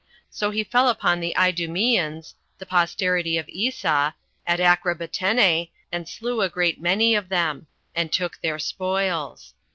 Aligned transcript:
So 0.31 0.49
he 0.49 0.63
fell 0.63 0.89
upon 0.89 1.19
the 1.19 1.35
Idumeans, 1.37 2.33
the 2.57 2.65
posterity 2.65 3.37
of 3.37 3.47
Esau, 3.47 4.13
at 4.47 4.59
Acrabattene, 4.59 5.69
and 5.91 6.09
slew 6.09 6.41
a 6.41 6.49
great 6.49 6.81
many 6.81 7.13
of 7.13 7.29
them, 7.29 7.67
and 7.93 8.11
took 8.11 8.39
their 8.41 8.57
spoils. 8.57 9.53